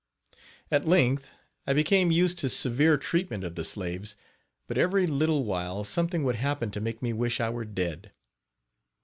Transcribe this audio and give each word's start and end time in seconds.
At 0.71 0.87
length, 0.87 1.29
I 1.67 1.73
became 1.73 2.09
used 2.09 2.39
to 2.39 2.49
severe 2.49 2.97
treatment 2.97 3.43
of 3.43 3.53
the 3.53 3.63
slaves; 3.63 4.15
but, 4.65 4.75
every 4.79 5.05
little 5.05 5.43
while 5.43 5.83
something 5.83 6.23
would 6.23 6.37
happen 6.37 6.71
to 6.71 6.81
make 6.81 7.03
me 7.03 7.13
wish 7.13 7.39
I 7.39 7.51
were 7.51 7.65
dead. 7.65 8.11